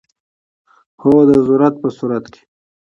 [1.01, 2.41] هو، د ضرورت په صورت کې